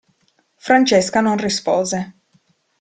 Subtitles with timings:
[0.57, 1.99] Francesca non rispose.